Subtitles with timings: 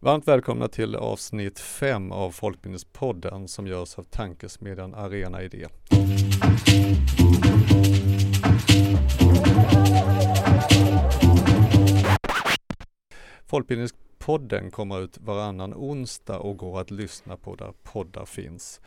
[0.00, 5.66] Varmt välkomna till avsnitt 5 av Folkbildningspodden som görs av tankesmedjan Arena Idé.
[13.46, 18.80] Folkbildningspodden kommer ut varannan onsdag och går att lyssna på där poddar finns.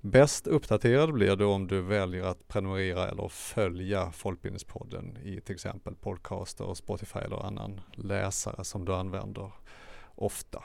[0.00, 5.94] Bäst uppdaterad blir du om du väljer att prenumerera eller följa Folkbildningspodden i till exempel
[5.94, 9.52] Podcaster, Spotify eller annan läsare som du använder
[10.16, 10.62] ofta.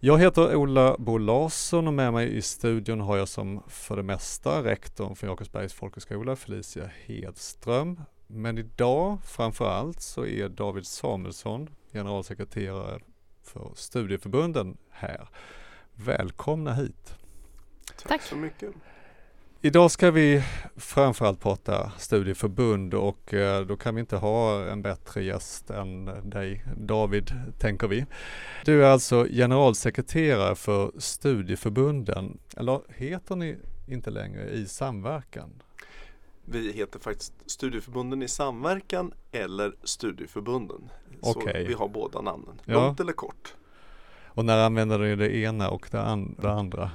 [0.00, 4.02] Jag heter Ola Bo Larsson och med mig i studion har jag som för det
[4.02, 8.00] mesta rektorn för Jakobsbergs folkhögskola Felicia Hedström.
[8.26, 13.00] Men idag framför allt så är David Samuelsson, generalsekreterare
[13.42, 15.28] för studieförbunden här.
[15.92, 17.14] Välkomna hit!
[17.86, 18.74] Tack, Tack så mycket!
[19.66, 20.42] Idag ska vi
[20.76, 26.64] framförallt prata studieförbund och eh, då kan vi inte ha en bättre gäst än dig
[26.76, 28.06] David, tänker vi.
[28.64, 35.62] Du är alltså generalsekreterare för studieförbunden, eller heter ni inte längre i samverkan?
[36.44, 40.90] Vi heter faktiskt Studieförbunden i samverkan eller Studieförbunden.
[41.22, 41.66] Så okay.
[41.66, 42.74] vi har båda namnen, ja.
[42.74, 43.54] långt eller kort.
[44.24, 46.00] Och när använder ni det ena och det,
[46.50, 46.90] andra?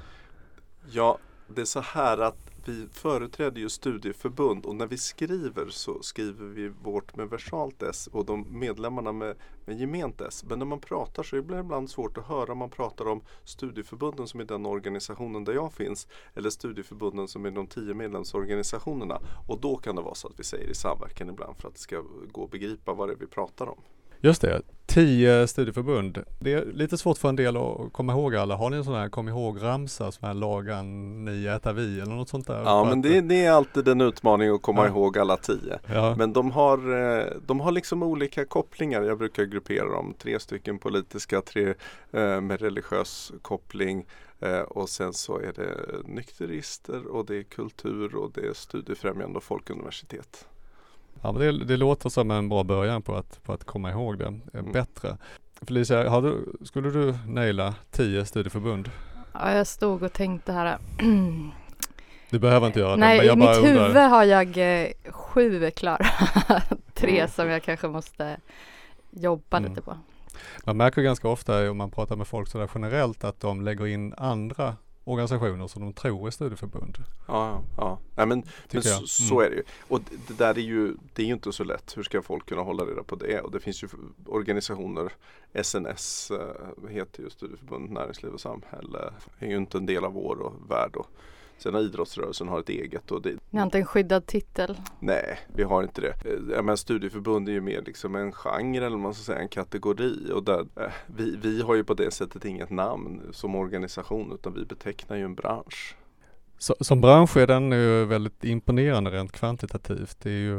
[0.91, 6.01] Ja, det är så här att vi företräder ju studieförbund och när vi skriver så
[6.01, 10.43] skriver vi vårt med versalt S och de medlemmarna med, med gement S.
[10.47, 13.21] Men när man pratar så blir det ibland svårt att höra om man pratar om
[13.43, 19.21] studieförbunden som är den organisationen där jag finns eller studieförbunden som är de tio medlemsorganisationerna.
[19.47, 21.79] Och då kan det vara så att vi säger i samverkan ibland för att det
[21.79, 23.79] ska gå att begripa vad det är vi pratar om.
[24.21, 26.23] Just det, tio studieförbund.
[26.39, 28.55] Det är lite svårt för en del att komma ihåg alla.
[28.55, 32.29] Har ni en sån här kom ihåg-ramsa som är lagan ni äta vi eller något
[32.29, 32.61] sånt där?
[32.63, 34.87] Ja men det, det, är alltid en utmaning att komma ja.
[34.87, 35.79] ihåg alla tio.
[35.85, 36.15] Ja.
[36.17, 39.01] Men de har, eh, de har liksom olika kopplingar.
[39.01, 40.13] Jag brukar gruppera dem.
[40.17, 41.73] Tre stycken politiska, tre
[42.11, 44.05] eh, med religiös koppling.
[44.39, 45.75] Eh, och sen så är det
[46.05, 50.47] nykterister och det är kultur och det är studiefrämjande och folkuniversitet.
[51.21, 54.17] Ja, men det, det, låter som en bra början på att, på att komma ihåg
[54.17, 54.71] det mm.
[54.71, 55.17] bättre.
[55.61, 58.91] Felicia, har du, skulle du naila tio studieförbund?
[59.33, 60.77] Ja, jag stod och tänkte här.
[62.29, 62.97] Du behöver inte göra det.
[62.97, 64.09] Nej, i mitt huvud undrar.
[64.09, 66.05] har jag eh, sju klara.
[66.93, 67.29] Tre mm.
[67.29, 68.37] som jag kanske måste
[69.09, 69.69] jobba mm.
[69.69, 69.97] lite på.
[70.65, 74.13] Man märker ganska ofta om man pratar med folk sådär generellt att de lägger in
[74.17, 74.75] andra
[75.09, 76.97] organisationer som de tror är studieförbund.
[77.27, 77.99] Ja, ja.
[78.15, 79.07] Nej, men, men så, mm.
[79.07, 79.63] så, är det ju.
[79.87, 81.97] Och det där är ju, det är ju inte så lätt.
[81.97, 83.41] Hur ska folk kunna hålla reda på det?
[83.41, 83.87] Och det finns ju
[84.25, 85.11] organisationer,
[85.63, 90.53] SNS äh, heter ju Studieförbund Näringsliv och Samhälle, är ju inte en del av vår
[90.69, 90.95] värld.
[90.95, 91.07] Och
[91.59, 93.11] Sen har idrottsrörelsen har ett eget.
[93.11, 94.77] Och det, Ni har inte en skyddad titel?
[94.99, 96.15] Nej, vi har inte det.
[96.25, 100.31] Jag menar, studieförbund är ju mer liksom en genre eller man ska säga en kategori.
[100.33, 104.53] Och där, eh, vi, vi har ju på det sättet inget namn som organisation utan
[104.53, 105.95] vi betecknar ju en bransch.
[106.59, 110.17] Så, som bransch är den ju väldigt imponerande rent kvantitativt.
[110.19, 110.55] Det är ju,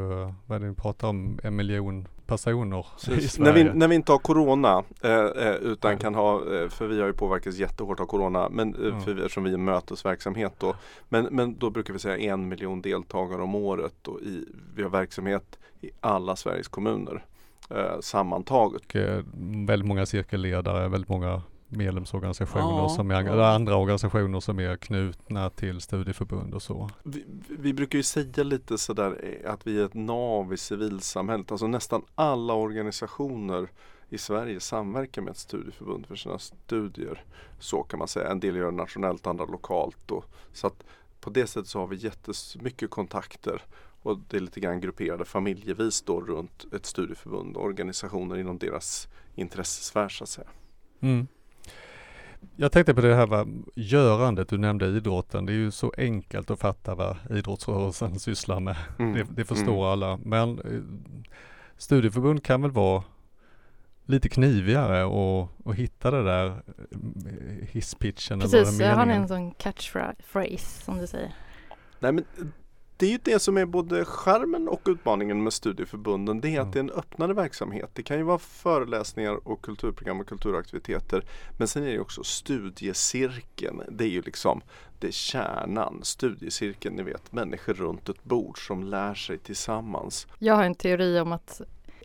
[0.47, 2.87] vad är det vi pratar om, en miljon personer
[3.19, 3.53] i Sverige.
[3.53, 7.01] När vi, när vi inte har Corona eh, eh, utan kan ha, eh, för vi
[7.01, 9.01] har ju påverkats jättehårt av Corona, men, mm.
[9.01, 10.75] för eftersom vi är mötesverksamhet då.
[11.09, 14.45] Men, men då brukar vi säga en miljon deltagare om året och i,
[14.75, 17.25] vi har verksamhet i alla Sveriges kommuner
[17.71, 18.83] eh, sammantaget.
[18.83, 18.97] Och,
[19.69, 23.55] väldigt många cirkelledare, väldigt många medlemsorganisationer ja, som är, ja.
[23.55, 26.91] andra organisationer som är knutna till studieförbund och så.
[27.03, 31.51] Vi, vi, brukar ju säga lite sådär eh, att vi är ett nav i civilsamhället.
[31.51, 33.69] Alltså nästan alla organisationer
[34.09, 37.25] i Sverige samverkar med ett studieförbund för sina studier.
[37.59, 38.31] Så kan man säga.
[38.31, 40.11] En del gör det nationellt, andra lokalt.
[40.11, 40.85] Och, så att
[41.21, 43.63] på det sättet så har vi jättemycket kontakter
[44.03, 50.09] och det är lite grann grupperade familjevis då runt ett studieförbund, organisationer inom deras intressesfär
[50.09, 50.49] så att säga.
[51.01, 51.27] Mm.
[52.57, 55.47] Jag tänkte på det här vad görandet, du nämnde idrotten.
[55.47, 58.77] Det är ju så enkelt att fatta vad idrottsrörelsen sysslar med.
[58.99, 59.15] Mm.
[59.15, 59.85] Det, det, förstår mm.
[59.85, 60.19] alla.
[60.25, 60.81] Men eh,
[61.77, 63.03] studieförbund kan väl vara
[64.07, 68.41] lite knivigare och, och hitta det där eh, hisspitchen.
[68.41, 71.35] Precis, jag har en sån catchphrase som du säger.
[71.99, 72.25] Nej men
[73.01, 76.41] det är ju det som är både skärmen och utmaningen med studieförbunden.
[76.41, 77.91] Det är att det är en öppnare verksamhet.
[77.93, 81.25] Det kan ju vara föreläsningar och kulturprogram och kulturaktiviteter.
[81.59, 83.83] Men sen är det också studiecirkeln.
[83.89, 84.61] Det är ju liksom
[84.99, 86.01] det är kärnan.
[86.03, 90.27] Studiecirkeln, ni vet människor runt ett bord som lär sig tillsammans.
[90.39, 91.61] Jag har en teori om att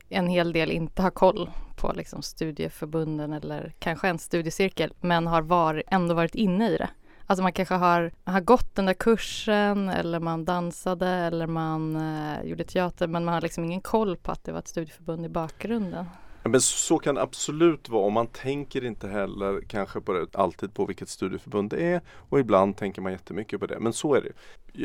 [0.09, 5.41] en hel del inte har koll på liksom studieförbunden eller kanske en studiecirkel men har
[5.41, 6.89] var, ändå varit inne i det.
[7.27, 12.43] Alltså man kanske har, har gått den där kursen eller man dansade eller man eh,
[12.43, 15.29] gjorde teater men man har liksom ingen koll på att det var ett studieförbund i
[15.29, 16.05] bakgrunden.
[16.49, 20.73] Men så kan det absolut vara och man tänker inte heller kanske på det, alltid
[20.73, 23.79] på vilket studieförbund det är och ibland tänker man jättemycket på det.
[23.79, 24.31] Men så är det.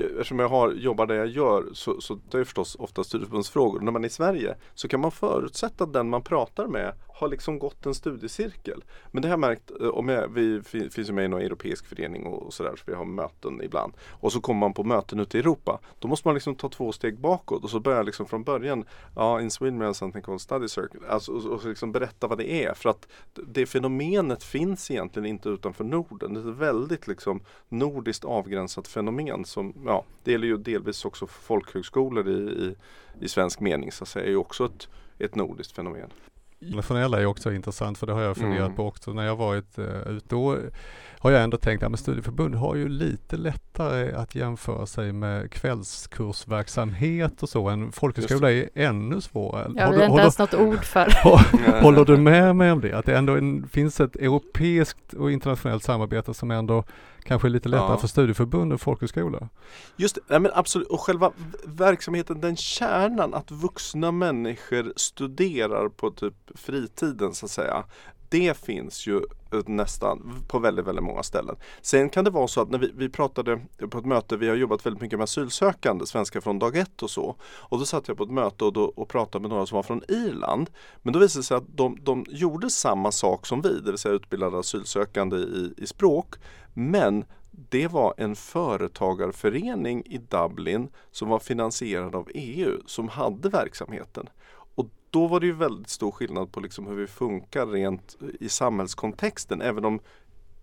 [0.05, 3.81] Eftersom jag har, jobbar där jag gör så, så det är förstås ofta studieförbundsfrågor.
[3.81, 7.29] När man är i Sverige så kan man förutsätta att den man pratar med har
[7.29, 8.85] liksom gått en studiecirkel.
[9.11, 11.87] Men det har jag märkt, eh, om jag, vi finns ju med i någon europeisk
[11.87, 13.93] förening och sådär så vi har möten ibland.
[14.11, 15.81] Och så kommer man på möten ute i Europa.
[15.99, 18.85] Då måste man liksom ta två steg bakåt och så börjar liksom från början,
[19.17, 21.01] ja in Sweden we have something called study circle.
[21.09, 22.75] Alltså, och, och liksom berätta vad det är.
[22.75, 26.35] För att det fenomenet finns egentligen inte utanför Norden.
[26.35, 31.27] Det är ett väldigt liksom nordiskt avgränsat fenomen som, ja, det gäller ju delvis också
[31.27, 32.75] folkhögskolor i, i,
[33.21, 34.89] i svensk mening så att säga, är ju också ett,
[35.19, 36.11] ett nordiskt fenomen.
[36.61, 38.77] Nationella är också intressant för det har jag funderat mm.
[38.77, 40.27] på också när jag varit uh, ute.
[40.29, 40.57] Då
[41.19, 47.43] har jag ändå tänkt att studieförbund har ju lite lättare att jämföra sig med kvällskursverksamhet
[47.43, 47.69] och så.
[47.69, 49.73] En folkhögskola är ännu svårare.
[49.77, 51.81] Ja, har har inte ens något ord för.
[51.83, 52.93] håller du med mig om det?
[52.93, 56.85] Att det ändå en, finns ett europeiskt och internationellt samarbete som ändå
[57.25, 57.97] kanske lite lättare ja.
[57.97, 59.49] för studieförbund och folkhögskolor?
[59.97, 60.89] Just det, ja, men absolut.
[60.89, 61.33] Och själva
[61.65, 67.85] verksamheten, den kärnan att vuxna människor studerar på typ fritiden så att säga
[68.31, 69.21] det finns ju
[69.67, 71.57] nästan på väldigt, väldigt många ställen.
[71.83, 73.61] Sen kan det vara så att när vi, vi pratade
[73.91, 77.11] på ett möte, vi har jobbat väldigt mycket med asylsökande, svenskar från dag ett och
[77.11, 77.37] så.
[77.43, 79.83] Och då satt jag på ett möte och, då, och pratade med några som var
[79.83, 80.71] från Irland.
[81.03, 83.99] Men då visade det sig att de, de gjorde samma sak som vi, det vill
[83.99, 86.35] säga utbildade asylsökande i, i språk.
[86.75, 94.29] Men det var en företagarförening i Dublin som var finansierad av EU som hade verksamheten
[95.11, 99.63] då var det ju väldigt stor skillnad på liksom hur vi funkar rent i samhällskontexten.
[99.63, 100.01] Även om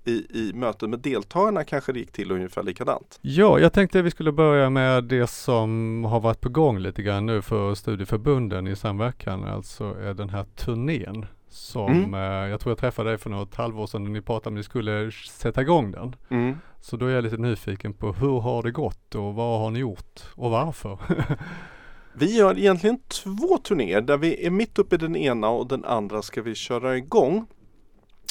[0.05, 3.19] i, i möten med deltagarna kanske det gick till ungefär likadant.
[3.21, 7.01] Ja, jag tänkte att vi skulle börja med det som har varit på gång lite
[7.01, 12.13] grann nu för studieförbunden i samverkan, alltså den här turnén som mm.
[12.13, 14.57] eh, jag tror jag träffade dig för något halvår sedan när ni pratade om att
[14.59, 16.15] ni skulle sätta igång den.
[16.29, 16.57] Mm.
[16.81, 19.79] Så då är jag lite nyfiken på hur har det gått och vad har ni
[19.79, 20.99] gjort och varför?
[22.19, 25.85] Vi gör egentligen två turnéer där vi är mitt uppe i den ena och den
[25.85, 27.47] andra ska vi köra igång.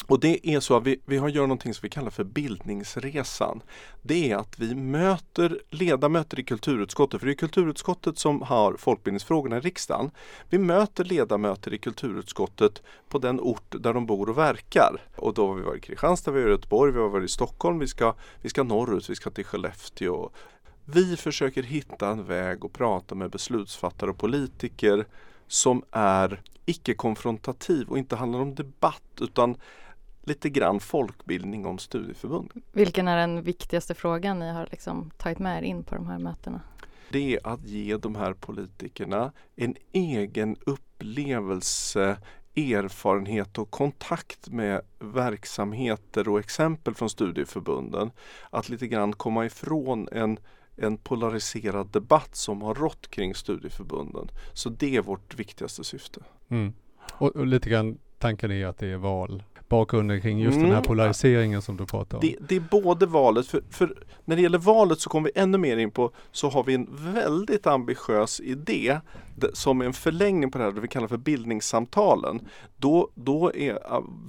[0.07, 3.61] Och det är så att vi, vi har gjort någonting som vi kallar för bildningsresan.
[4.01, 9.57] Det är att vi möter ledamöter i kulturutskottet, för det är kulturutskottet som har folkbildningsfrågorna
[9.57, 10.11] i riksdagen.
[10.49, 15.01] Vi möter ledamöter i kulturutskottet på den ort där de bor och verkar.
[15.15, 17.29] Och då har vi varit i Kristianstad, vi har varit i Göteborg, vi har varit
[17.29, 20.29] i Stockholm, vi ska, vi ska norrut, vi ska till Skellefteå.
[20.89, 25.05] Vi försöker hitta en väg och prata med beslutsfattare och politiker
[25.47, 29.57] som är icke-konfrontativ och inte handlar om debatt utan
[30.23, 32.51] lite grann folkbildning om studieförbund.
[32.71, 36.19] Vilken är den viktigaste frågan ni har liksom tagit med er in på de här
[36.19, 36.61] mötena?
[37.09, 42.17] Det är att ge de här politikerna en egen upplevelse,
[42.55, 48.11] erfarenhet och kontakt med verksamheter och exempel från studieförbunden.
[48.49, 50.39] Att lite grann komma ifrån en
[50.77, 54.31] en polariserad debatt som har rått kring studieförbunden.
[54.53, 56.19] Så det är vårt viktigaste syfte.
[56.49, 56.73] Mm.
[57.13, 60.63] Och, och, lite grann tanken är att det är val bakgrunden kring just mm.
[60.63, 60.87] den här mm.
[60.87, 62.21] polariseringen som du pratar om?
[62.21, 65.57] Det, det, är både valet, för, för, när det gäller valet så kommer vi ännu
[65.57, 68.99] mer in på, så har vi en väldigt ambitiös idé
[69.53, 72.47] som är en förlängning på det här, det vi kallar för bildningssamtalen.
[72.77, 73.79] Då, då är,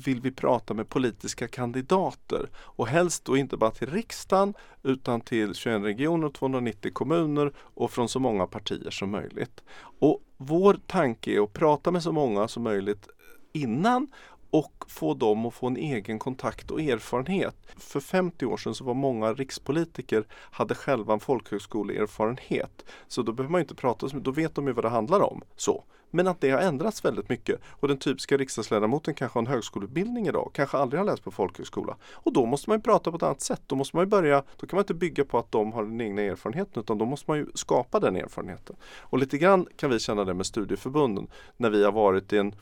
[0.05, 5.55] vill vi prata med politiska kandidater och helst då inte bara till riksdagen utan till
[5.55, 9.63] 21 regioner och 290 kommuner och från så många partier som möjligt.
[10.01, 13.09] Och vår tanke är att prata med så många som möjligt
[13.53, 14.07] innan
[14.51, 17.57] och få dem att få en egen kontakt och erfarenhet.
[17.77, 22.85] För 50 år sedan så var många rikspolitiker hade själva en folkhögskoleerfarenhet.
[23.09, 25.21] Så då behöver man inte prata så mycket, då vet de ju vad det handlar
[25.21, 25.43] om.
[25.57, 25.85] Så.
[26.11, 30.29] Men att det har ändrats väldigt mycket och den typiska riksdagsledamoten kanske har en högskoleutbildning
[30.29, 31.97] idag, kanske aldrig har läst på folkhögskola.
[32.13, 33.63] Och då måste man ju prata på ett annat sätt.
[33.67, 36.01] Då måste man ju börja, då kan man inte bygga på att de har den
[36.01, 38.77] egna erfarenheten utan då måste man ju skapa den erfarenheten.
[39.01, 41.27] Och lite grann kan vi känna det med studieförbunden
[41.57, 42.55] när vi har varit i en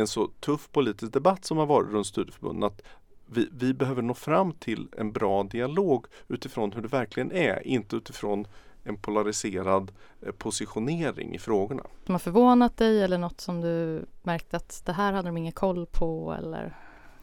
[0.00, 2.82] en så tuff politisk debatt som har varit runt studieförbunden att
[3.26, 7.96] vi, vi, behöver nå fram till en bra dialog utifrån hur det verkligen är, inte
[7.96, 8.46] utifrån
[8.84, 9.92] en polariserad
[10.22, 11.82] eh, positionering i frågorna.
[12.06, 15.52] Som har förvånat dig eller något som du märkt att det här hade de ingen
[15.52, 16.76] koll på eller?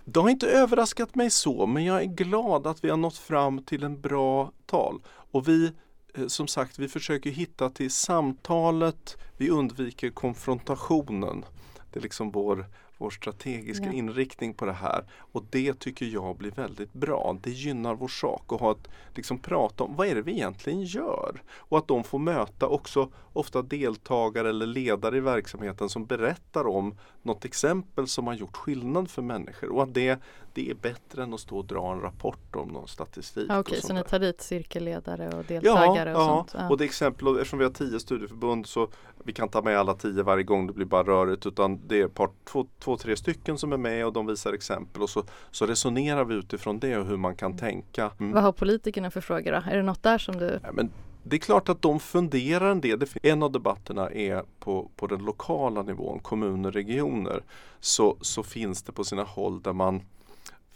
[0.06, 3.64] Det har inte överraskat mig så men jag är glad att vi har nått fram
[3.64, 5.02] till en bra tal.
[5.32, 5.72] Och vi
[6.18, 11.46] eh, som sagt, vi försöker hitta till samtalet, vi undviker konfrontationen.
[11.92, 12.66] Det är liksom vår,
[12.98, 13.92] vår strategiska Ja.
[13.92, 15.06] inriktning på det här.
[15.32, 17.38] Och det tycker jag blir väldigt bra.
[17.44, 20.84] Det gynnar vår sak att ha ett, liksom prata om vad är det vi egentligen
[20.84, 21.42] gör?
[21.50, 26.98] Och att de får möta också ofta deltagare eller ledare i verksamheten som berättar om
[27.22, 29.70] något exempel som har gjort skillnad för människor.
[29.70, 30.20] Och att det,
[30.58, 33.46] det är bättre än att stå och dra en rapport om någon statistik.
[33.50, 36.26] Ja, och Okej, så ni tar dit cirkelledare och Ja, deltagare och ja.
[36.26, 36.52] sånt?
[36.54, 36.70] Ja.
[36.70, 38.88] och det är exempel, och eftersom vi har tio studieförbund så
[39.24, 42.08] vi kan ta med alla tio varje gång det blir bara rörigt utan det är
[42.08, 45.66] par, två, två, tre stycken som är med och de visar exempel och så, så
[45.66, 48.12] resonerar vi utifrån det och hur man kan tänka.
[48.20, 48.32] Mm.
[48.32, 49.72] Vad har politikerna för frågor då?
[49.72, 50.60] Är det något där som du...
[50.64, 50.92] Ja, men
[51.24, 53.06] det är klart att de funderar en del.
[53.24, 57.44] En av debatterna är på, på den lokala nivån, kommuner, regioner.
[57.80, 60.02] Så, så finns det på sina håll där man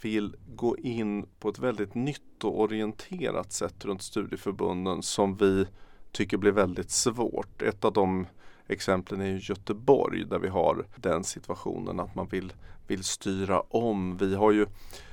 [0.02, 5.66] vill gå in på ett väldigt nyttoorienterat sätt runt studieförbunden som vi
[6.12, 7.62] tycker blir väldigt svårt.
[7.62, 8.26] Ett av de
[8.66, 12.52] exemplen är Göteborg där vi har den situationen att man vill,
[12.86, 14.16] vill styra om.
[14.16, 14.66] Vi har ju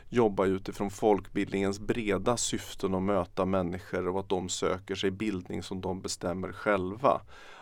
[0.10, 5.82] jobbar utifrån folkbildningens breda syften att möta människor och att de söker sig bildning som
[5.82, 7.22] de bestämmer själva.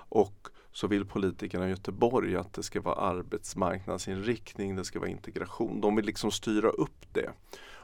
[0.09, 5.81] Och så vill politikerna i Göteborg att det ska vara arbetsmarknadsinriktning, det ska vara integration.
[5.81, 7.29] De vill liksom styra upp det.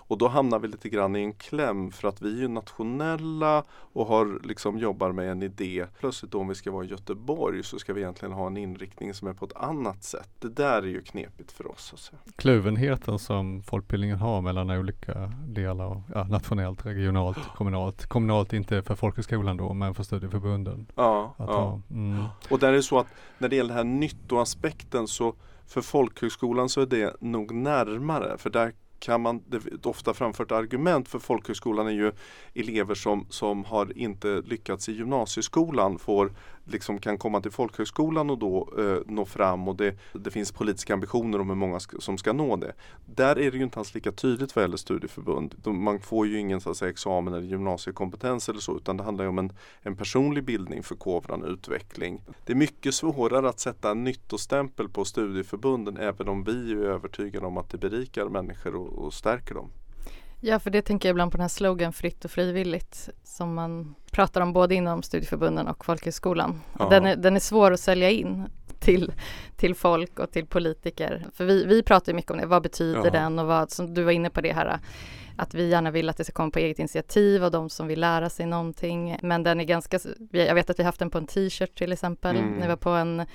[0.07, 3.63] Och då hamnar vi lite grann i en kläm för att vi är ju nationella
[3.69, 5.85] och har liksom jobbar med en idé.
[5.99, 9.13] Plötsligt då om vi ska vara i Göteborg så ska vi egentligen ha en inriktning
[9.13, 10.29] som är på ett annat sätt.
[10.39, 12.11] Det där är ju knepigt för oss.
[12.35, 18.05] Kluvenheten som folkbildningen har mellan olika delar, av- ja, nationellt, regionalt, kommunalt.
[18.05, 20.87] Kommunalt inte för folkhögskolan då, men för studieförbunden.
[20.95, 21.45] Ja, ja.
[21.45, 21.81] ha.
[21.89, 22.23] Mm.
[22.49, 23.07] Och där är det så att
[23.37, 28.49] när det gäller den här nyttoaspekten så för folkhögskolan så är det nog närmare för
[28.49, 32.11] där kan man, det är ett ofta framfört argument för folkhögskolan är ju
[32.53, 36.31] elever som, som har inte lyckats i gymnasieskolan får
[36.65, 40.93] liksom kan komma till folkhögskolan och då eh, nå fram och det, det finns politiska
[40.93, 42.73] ambitioner om hur många ska, som ska nå det.
[43.05, 45.55] Där är det ju inte alls lika tydligt vad gäller studieförbund.
[45.57, 49.03] De, man får ju ingen så att säga, examen eller gymnasiekompetens eller så utan det
[49.03, 52.21] handlar ju om en, en personlig bildning, förkovran och utveckling.
[52.45, 57.45] Det är mycket svårare att sätta en nyttostämpel på studieförbunden även om vi är övertygade
[57.45, 59.71] om att det berikar människor och, och stärker dem.
[60.39, 63.95] Ja, för det tänker jag ibland på den här slogan fritt och frivilligt som man
[64.11, 66.61] pratar om både inom studieförbunden och folkhögskolan.
[66.79, 66.89] Ja.
[66.89, 68.43] Den, är, den är svår att sälja in
[68.79, 69.13] till,
[69.55, 71.25] till folk och till politiker.
[71.33, 73.09] För vi, vi pratar ju mycket om det, vad betyder Ja.
[73.09, 74.79] den och vad, som du var inne på det här
[75.37, 77.99] att vi gärna vill att det ska komma på eget initiativ och de som vill
[77.99, 79.17] lära sig någonting.
[79.21, 79.99] Men den är ganska,
[80.31, 82.51] jag vet att vi haft den på en t-shirt till exempel, Mm.
[82.51, 83.25] när vi var på en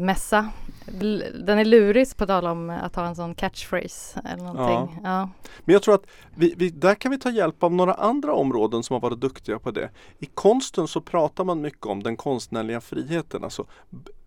[0.00, 0.48] mässa.
[1.00, 5.00] L- Den är lurig på tal om att ha en sån catchphrase eller någonting.
[5.04, 5.28] Ja.
[5.64, 8.82] Men jag tror att vi, vi, där kan vi ta hjälp av några andra områden
[8.82, 9.90] som har varit duktiga på det.
[10.18, 13.44] I konsten så pratar man mycket om den konstnärliga friheten.
[13.44, 13.66] Alltså,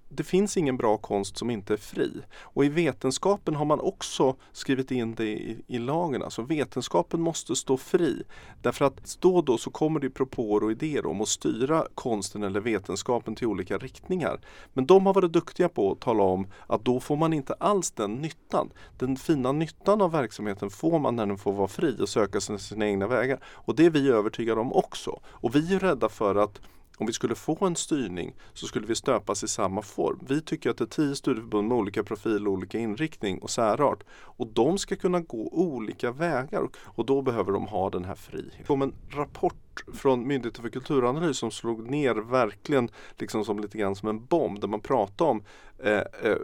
[0.10, 2.12] det finns ingen bra konst som inte är fri.
[2.40, 6.24] Och i vetenskapen har man också skrivit in det i, i lagen.
[6.24, 8.24] Alltså vetenskapen måste stå fri.
[8.62, 12.44] Därför att då och då så kommer det propåer och idéer om att styra konsten
[12.44, 14.40] eller vetenskapen till olika riktningar.
[14.74, 17.92] Men de har varit duktiga på att tala om att då får man inte alls
[17.92, 18.70] den nyttan.
[18.98, 22.88] Den fina nyttan av verksamheten får man när den får vara fri och söka sina,
[22.88, 23.40] egna vägar.
[23.44, 25.20] Och det är vi övertygade om också.
[25.26, 26.62] Och vi är rädda för att
[26.98, 30.20] om vi skulle få en styrning så skulle vi stöpas i samma form.
[30.28, 34.04] Vi tycker att det är tio studieförbund med olika profil, olika inriktning och särart.
[34.10, 38.66] Och de ska kunna gå olika vägar och då behöver de ha den här friheten.
[38.68, 43.96] Om en rapport från Myndigheten för kulturanalys som slog ner verkligen liksom som lite grann
[43.96, 45.44] som en bomb där man pratar om
[45.80, 46.38] eh, eh,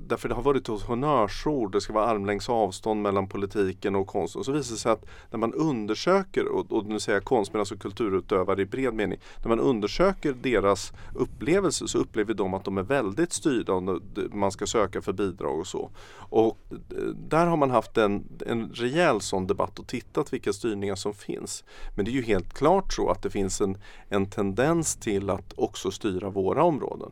[0.00, 4.38] därför det har varit ett honnörsord, det ska vara armlängds avstånd mellan politiken och konsten.
[4.38, 7.52] Och så visar det sig att när man undersöker, och, och nu säger jag konst
[7.52, 12.64] men alltså kulturutövare i bred mening, när man undersöker deras upplevelse så upplever de att
[12.64, 14.00] de är väldigt styrda och
[14.32, 15.90] man ska söka för bidrag och så.
[16.12, 20.94] Och eh, där har man haft en, en rejäl sån debatt och tittat vilka styrningar
[20.94, 21.64] som finns.
[21.96, 25.52] Men det är ju helt klart så att det finns en, en tendens till att
[25.56, 27.10] också styra våra områden.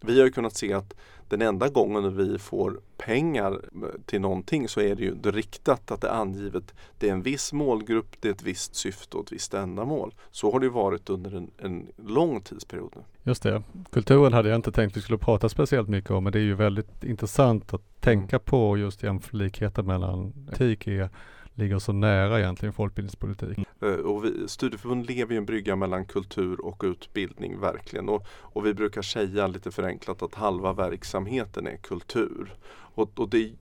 [0.00, 0.94] Vi har ju kunnat se att
[1.28, 3.60] den enda gången vi får pengar
[4.06, 6.74] till någonting så är det ju det riktat att det är angivet.
[6.98, 10.14] Det är en viss målgrupp, det är ett visst syfte och ett visst ändamål.
[10.30, 13.02] Så har det varit under en, en lång tidsperiod nu.
[13.22, 13.62] Just det.
[13.90, 16.54] Kulturen hade jag inte tänkt vi skulle prata speciellt mycket om, men det är ju
[16.54, 21.10] väldigt intressant att tänka på just jämlikheten mellan etik är,
[21.54, 23.58] ligger så nära egentligen folkbildningspolitik.
[23.80, 23.94] Mm.
[23.94, 28.08] Eh, och vi, studieförbund lever ju en brygga mellan kultur och utbildning verkligen.
[28.08, 32.54] Och, och vi brukar säga lite förenklat att halva verksamheten är kultur.
[32.94, 33.52] Och, och det,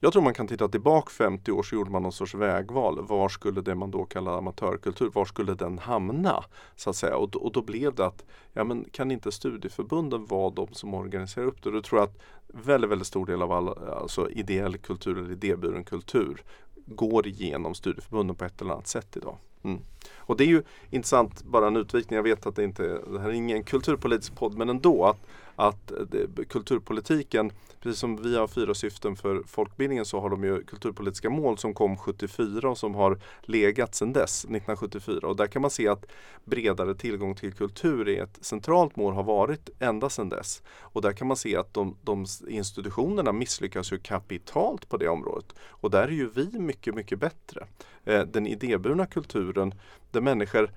[0.00, 3.06] Jag tror man kan titta tillbaka 50 år så gjorde man någon sorts vägval.
[3.06, 6.44] Var skulle det man då kallar amatörkultur, var skulle den hamna?
[6.76, 7.16] Så att säga.
[7.16, 10.94] Och, då, och då blev det att, ja men kan inte studieförbunden vara de som
[10.94, 11.70] organiserar upp det?
[11.70, 12.18] Då tror jag att
[12.64, 16.42] väldigt, väldigt stor del av all alltså ideell kultur eller idéburen kultur
[16.86, 19.36] går igenom studieförbunden på ett eller annat sätt idag.
[19.62, 19.80] Mm.
[20.16, 23.28] Och det är ju intressant, bara en utvikning, jag vet att det inte det här
[23.28, 25.18] är ingen kulturpolitisk podd men ändå att,
[25.56, 27.52] att det, kulturpolitiken
[27.86, 31.74] Precis som vi har fyra syften för folkbildningen så har de ju kulturpolitiska mål som
[31.74, 35.28] kom 74 och som har legat sedan dess, 1974.
[35.28, 36.06] Och där kan man se att
[36.44, 40.62] bredare tillgång till kultur är ett centralt mål, har varit ända sedan dess.
[40.80, 45.54] Och där kan man se att de, de institutionerna misslyckas ju kapitalt på det området.
[45.68, 47.66] Och där är ju vi mycket, mycket bättre.
[48.04, 49.74] Eh, den idéburna kulturen
[50.10, 50.70] där människor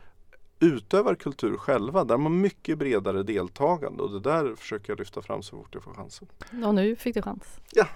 [0.59, 2.03] utövar kultur själva.
[2.03, 5.73] Där har man mycket bredare deltagande och det där försöker jag lyfta fram så fort
[5.73, 6.27] jag får chansen.
[6.65, 7.43] Och nu fick du chans.
[7.71, 7.87] Ja.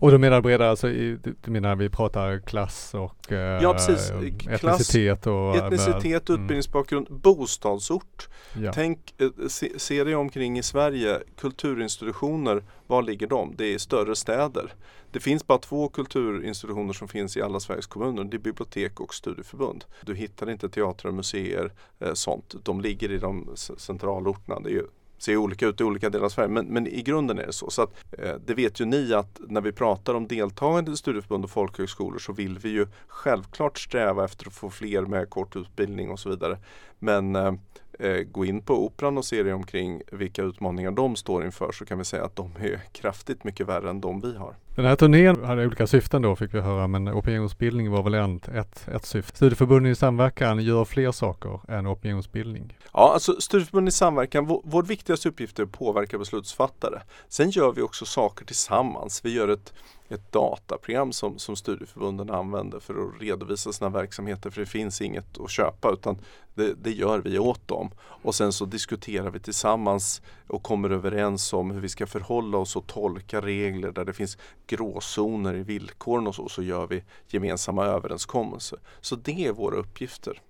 [0.00, 4.10] Och du menar bredare, alltså, du menar vi pratar klass och eh, ja, precis.
[4.48, 6.42] etnicitet och Etnicitet, mm.
[6.42, 8.28] utbildningsbakgrund, bostadsort.
[8.56, 8.72] Ja.
[8.72, 13.54] Tänk, eh, se, se dig omkring i Sverige, kulturinstitutioner, var ligger de?
[13.56, 14.72] Det är större städer.
[15.12, 18.24] Det finns bara två kulturinstitutioner som finns i alla Sveriges kommuner.
[18.24, 19.84] Det är bibliotek och studieförbund.
[20.02, 22.54] Du hittar inte teatrar, museer, eh, sånt.
[22.62, 24.60] De ligger i de centralorterna.
[24.60, 24.82] Det är
[25.18, 27.70] ser olika ut i olika delar av Sverige men, men i grunden är det så.
[27.70, 31.44] så att, eh, det vet ju ni att när vi pratar om deltagande i studieförbund
[31.44, 36.10] och folkhögskolor så vill vi ju självklart sträva efter att få fler med kort utbildning
[36.10, 36.58] och så vidare.
[36.98, 37.52] Men eh,
[37.98, 41.84] eh, gå in på Operan och se dig omkring vilka utmaningar de står inför så
[41.84, 44.54] kan vi säga att de är kraftigt mycket värre än de vi har.
[44.74, 48.48] Den här turnén hade olika syften då fick vi höra men opinionsbildning var väl ett,
[48.48, 49.36] ett, ett syfte.
[49.36, 52.76] Studieförbunden i samverkan gör fler saker än opinionsbildning.
[52.92, 57.02] Ja, alltså studieförbunden i samverkan, vår, vår viktigaste uppgift är att påverka beslutsfattare.
[57.28, 59.24] Sen gör vi också saker tillsammans.
[59.24, 59.72] Vi gör ett
[60.08, 65.38] ett dataprogram som, som studieförbunden använder för att redovisa sina verksamheter för det finns inget
[65.38, 66.18] att köpa utan
[66.54, 67.90] det, det, gör vi åt dem.
[68.00, 72.76] Och sen så diskuterar vi tillsammans och kommer överens om hur vi ska förhålla oss
[72.76, 77.84] och tolka regler där det finns gråzoner i villkoren och så, så gör vi gemensamma
[77.84, 78.78] överenskommelser.
[79.00, 80.42] Så det är våra uppgifter.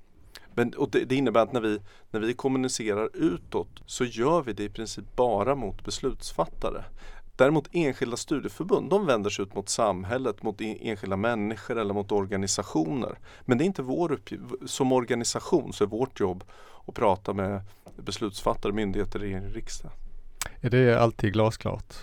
[0.59, 4.53] Men, och det, det, innebär att när vi, när vi kommunicerar utåt så gör vi
[4.53, 6.85] det i princip bara mot beslutsfattare.
[7.39, 13.19] Däremot enskilda studieförbund, de vänder sig ut mot samhället, mot enskilda människor eller mot organisationer.
[13.45, 14.45] Men det är inte vår uppgift.
[14.67, 16.45] Som organisation så är vårt jobb
[16.87, 17.61] att prata med
[17.97, 19.91] beslutsfattare, myndigheter, regering och riksdag.
[20.61, 21.95] Är det alltid glasklart?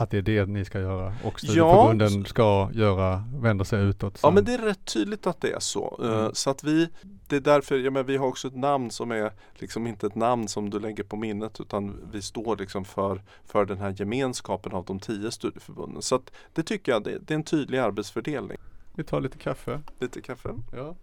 [0.00, 4.18] Att det är det ni ska göra och studieförbunden ja, ska göra, vända sig utåt?
[4.18, 4.28] Som...
[4.28, 6.00] Ja men det är rätt tydligt att det är så.
[6.02, 6.30] Eh, mm.
[6.34, 6.88] Så att vi,
[7.26, 10.14] det är därför, ja men vi har också ett namn som är liksom inte ett
[10.14, 14.72] namn som du lägger på minnet utan vi står liksom för, för den här gemenskapen
[14.72, 16.02] av de tio studieförbunden.
[16.02, 18.58] Så att det tycker jag, det, det är en tydlig arbetsfördelning.
[18.94, 19.80] Vi tar lite kaffe.
[19.98, 20.48] Lite kaffe.
[20.72, 20.96] Ja.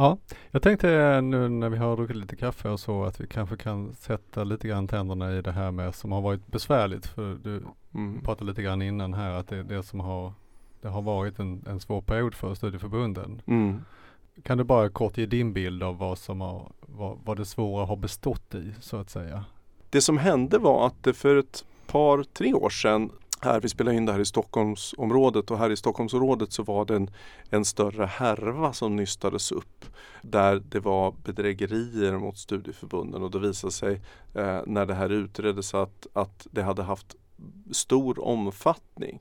[0.00, 0.18] Ja,
[0.50, 3.94] jag tänkte nu när vi har druckit lite kaffe och så att vi kanske kan
[3.94, 7.06] sätta lite grann tänderna i det här med som har varit besvärligt.
[7.06, 7.62] För du
[7.94, 8.20] mm.
[8.22, 10.32] pratade lite grann innan här att det är det som har,
[10.80, 13.42] det har varit en, en svår period för studieförbunden.
[13.46, 13.84] Mm.
[14.42, 17.86] Kan du bara kort ge din bild av vad som har, vad, vad det svåra
[17.86, 19.44] har bestått i så att säga?
[19.90, 23.92] Det som hände var att det för ett par, tre år sedan här, vi spelar
[23.92, 27.10] in det här i Stockholmsområdet och här i Stockholmsområdet så var det en,
[27.50, 29.84] en större härva som nystades upp.
[30.22, 34.00] Där det var bedrägerier mot studieförbunden och det visade sig
[34.34, 37.16] eh, när det här utreddes att, att det hade haft
[37.70, 39.20] stor omfattning.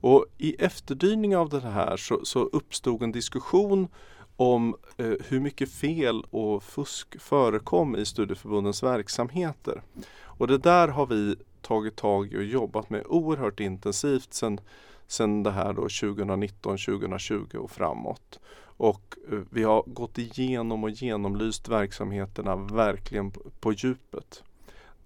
[0.00, 3.88] Och i efterdyning av det här så, så uppstod en diskussion
[4.36, 9.82] om eh, hur mycket fel och fusk förekom i studieförbundens verksamheter.
[10.22, 14.60] Och det där har vi tagit tag i och jobbat med oerhört intensivt sen,
[15.06, 18.40] sen det här då 2019, 2020 och framåt.
[18.76, 24.42] Och eh, vi har gått igenom och genomlyst verksamheterna verkligen på, på djupet.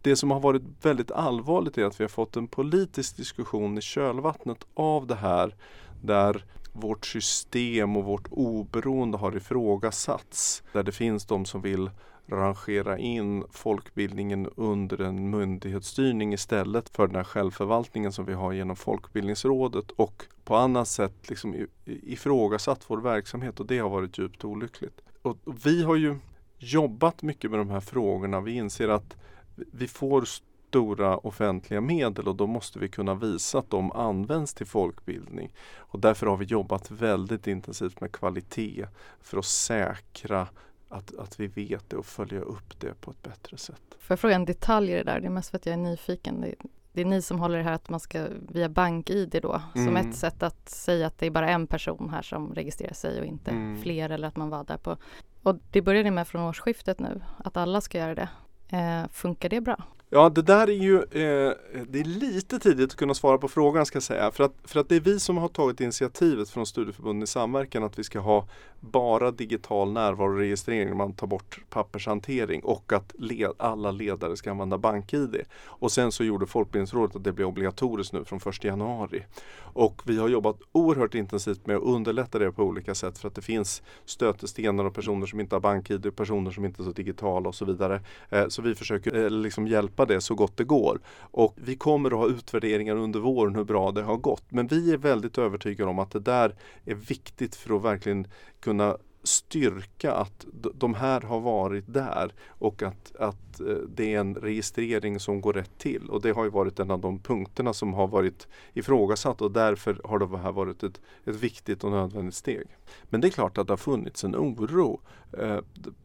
[0.02, 3.80] Det som har varit väldigt allvarligt är att vi har fått en politisk diskussion i
[3.80, 5.54] kölvattnet av det här
[6.02, 10.62] där vårt system och vårt oberoende har ifrågasatts.
[10.72, 11.90] Där det finns de som vill
[12.28, 18.76] rangera in folkbildningen under en myndighetsstyrning istället för den här självförvaltningen som vi har genom
[18.76, 25.00] Folkbildningsrådet och på annat sätt liksom ifrågasatt vår verksamhet och det har varit djupt olyckligt.
[25.22, 26.16] Och vi har ju
[26.58, 28.40] jobbat mycket med de här frågorna.
[28.40, 29.16] Vi inser att
[29.54, 30.24] vi får
[30.68, 35.52] stora offentliga medel och då måste vi kunna visa att de används till folkbildning.
[35.76, 38.86] Och därför har vi jobbat väldigt intensivt med kvalitet
[39.20, 40.48] för att säkra
[40.88, 43.82] att, att vi vet det och följa upp det på ett bättre sätt.
[43.98, 45.20] Får jag fråga en detalj i det där?
[45.20, 46.40] Det är mest för att jag är nyfiken.
[46.40, 46.54] Det,
[46.92, 49.96] det är ni som håller det här att man ska via bank-id då som Mm.
[50.10, 53.26] ett sätt att säga att det är bara en person här som registrerar sig och
[53.26, 53.82] inte Mm.
[53.82, 54.96] fler eller att man var där på.
[55.42, 58.28] Och det börjar ni med från årsskiftet nu, att alla ska göra det.
[58.76, 59.82] Eh, funkar det bra?
[60.10, 61.52] Ja, det där är ju eh,
[61.88, 64.30] det är lite tidigt att kunna svara på frågan ska jag säga.
[64.30, 67.84] För att, för att det är vi som har tagit initiativet från Studieförbunden i samverkan
[67.84, 68.48] att vi ska ha
[68.80, 74.78] bara digital närvaroregistrering när man tar bort pappershantering och att led, alla ledare ska använda
[74.78, 75.36] BankID.
[75.64, 79.24] Och sen så gjorde Folkbildningsrådet att det blir obligatoriskt nu från 1 januari.
[79.60, 83.34] Och vi har jobbat oerhört intensivt med att underlätta det på olika sätt för att
[83.34, 87.48] det finns stötestenar och personer som inte har BankID personer som inte är så digitala
[87.48, 88.00] och så vidare.
[88.28, 91.00] Eh, Så vi försöker eh, liksom hjälpa det så gott det går.
[91.20, 94.44] Och vi kommer att ha utvärderingar under våren hur bra det har gått.
[94.48, 98.26] Men vi är väldigt övertygade om att det där är viktigt för att verkligen
[98.60, 98.96] kunna
[99.28, 105.20] styrka att de här har varit där och att, att eh, det är en registrering
[105.20, 106.10] som går rätt till.
[106.10, 110.00] Och det har ju varit en av de punkterna som har varit ifrågasatt och därför
[110.04, 112.66] har det här varit ett, ett viktigt och nödvändigt steg.
[113.04, 115.00] Men det är klart att det har funnits en oro.
[115.32, 115.58] Eh,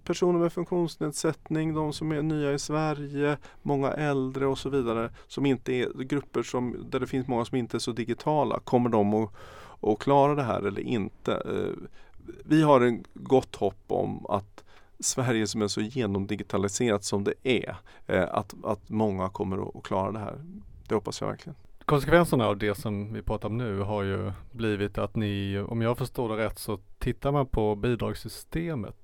[0.04, 5.46] personer med funktionsnedsättning, de som är nya i Sverige, många äldre och så vidare som
[5.46, 8.60] inte är grupper som, där det finns många som inte är så digitala.
[8.60, 9.32] Kommer de att,
[9.82, 11.34] att klara det här eller inte?
[11.34, 11.88] Eh,
[12.46, 14.64] vi har en gott hopp om att
[15.00, 17.76] Sverige som är så genomdigitaliserat som det är,
[18.08, 20.40] eh, att, att många kommer att att klara det här.
[20.88, 21.56] Det hoppas jag verkligen.
[21.86, 25.98] Konsekvenserna av det som vi pratar om nu har ju blivit att ni, om jag
[25.98, 28.96] förstår det rätt, så tittar man på bidragssystemet.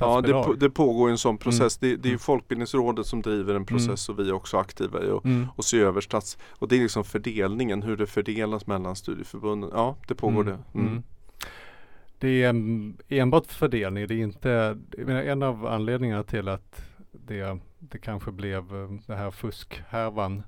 [0.00, 1.76] Ja, det, på, det pågår en sån process.
[1.78, 2.18] Det, det är ju Mm.
[2.18, 5.46] Folkbildningsrådet som driver en process och vi är också aktiva i och, Mm.
[5.56, 6.38] och se över stats...
[6.50, 9.70] Och det är liksom fördelningen, hur det fördelas mellan studieförbunden.
[9.72, 10.56] Ja, det pågår Mm,
[10.94, 11.02] det.
[12.18, 12.54] Det är
[13.08, 14.06] enbart fördelning.
[14.06, 19.16] Det är inte, menar, en av anledningarna till att det, det kanske blev eh, det
[19.16, 20.42] här fuskhärvan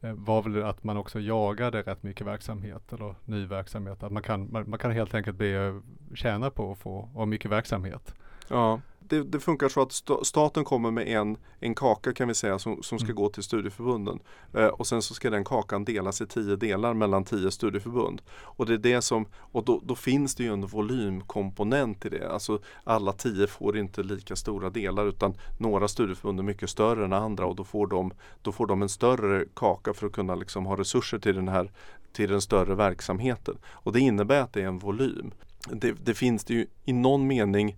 [0.00, 4.02] eh, var väl att man också jagade rätt mycket verksamhet eller ny verksamhet.
[4.02, 5.80] Att man kan, man, man kan helt enkelt bli,
[6.14, 8.14] tjäna på att få ha mycket verksamhet.
[8.48, 12.34] Ja, det, det funkar så att sta- staten kommer med en, en kaka kan vi
[12.34, 13.16] säga som, som ska Mm.
[13.16, 14.18] gå till studieförbunden.
[14.54, 18.22] Eh, och sen så ska den kakan delas i tio delar mellan tio studieförbund.
[18.30, 22.32] Och det är det som, och då, då finns det ju en volymkomponent i det.
[22.32, 27.12] Alltså alla tio får inte lika stora delar utan några studieförbund är mycket större än
[27.12, 30.66] andra och då får de, då får de en större kaka för att kunna liksom
[30.66, 31.70] ha resurser till den här
[32.12, 33.58] till den större verksamheten.
[33.66, 35.30] Och det innebär att det är en volym.
[35.72, 37.76] Det, det finns det ju i någon mening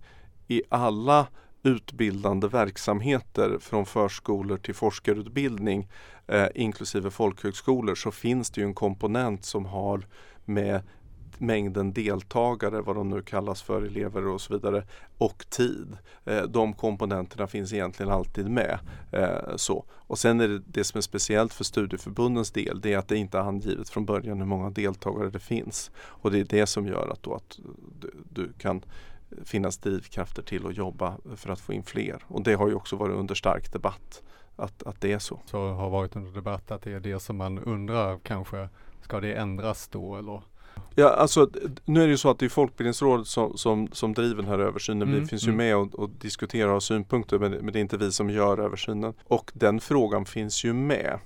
[0.49, 1.27] i alla
[1.63, 5.87] utbildande verksamheter från förskolor till forskarutbildning
[6.27, 10.07] eh, inklusive folkhögskolor så finns det ju en komponent som har
[10.45, 10.81] med
[11.37, 14.83] mängden deltagare, vad de nu kallas för, elever och så vidare,
[15.17, 15.97] och tid.
[16.25, 18.79] Eh, de komponenterna finns egentligen alltid med.
[19.11, 19.85] Eh, så.
[19.91, 23.17] Och sen är det det som är speciellt för studieförbundens del, det är att det
[23.17, 25.91] inte är angivet från början hur många deltagare det finns.
[25.97, 27.59] Och det är det som gör att, då att
[27.99, 28.83] du, du kan
[29.45, 32.23] finnas drivkrafter till att jobba för att få in fler.
[32.27, 34.23] Och det har ju också varit under stark debatt
[34.55, 35.39] att, att det är så.
[35.45, 38.69] Så har varit under debatt att det är det som man undrar kanske,
[39.01, 40.41] ska det ändras då eller?
[40.95, 41.49] Ja, alltså,
[41.85, 44.59] nu är det ju så att det är Folkbildningsrådet som, som, som driver den här
[44.59, 45.07] översynen.
[45.07, 45.57] Mm, vi finns ju mm.
[45.57, 48.57] med och, och diskuterar och har synpunkter men, men det är inte vi som gör
[48.57, 49.13] översynen.
[49.23, 51.19] Och den frågan finns ju med.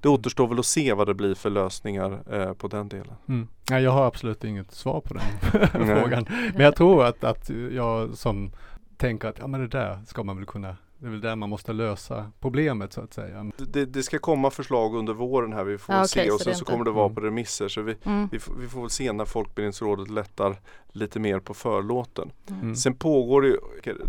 [0.00, 3.14] Det återstår väl att se vad det blir för lösningar eh, på den delen.
[3.28, 3.48] Mm.
[3.70, 6.26] Nej, jag har absolut inget svar på den frågan.
[6.54, 8.50] Men jag tror att, att jag som
[8.96, 11.48] tänker att ja men det där ska man väl kunna, det är väl där man
[11.50, 13.50] måste lösa problemet så att säga.
[13.56, 15.64] Det, det ska komma förslag under våren här.
[15.64, 17.14] Vi får Ja, se och så sen så inte- kommer det vara Mm.
[17.14, 17.68] på remisser.
[17.68, 18.28] Så vi, Mm.
[18.32, 20.56] vi, får, vi får väl se när Folkbildningsrådet lättar
[20.92, 22.30] lite mer på förlåten.
[22.50, 22.76] Mm.
[22.76, 23.58] Sen pågår det, ju-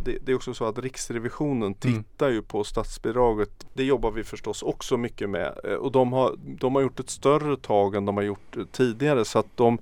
[0.06, 3.67] det, det är också så att Riksrevisionen tittar ju på statsbidraget.
[3.73, 7.10] Det jobbar vi förstås också mycket med Eh, och de har, de har gjort ett
[7.10, 9.78] större tag än de har gjort eh, tidigare så att de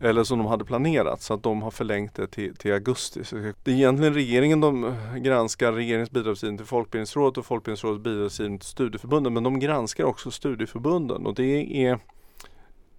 [0.00, 3.24] eller som de hade planerat så att de har förlängt det till, till augusti.
[3.24, 8.58] Så det är egentligen regeringen de eh, granskar regeringens bidragsgivning till Folkbildningsrådet och Folkbildningsrådets bidragsgivning
[8.58, 11.98] till studieförbunden men de granskar också studieförbunden och det är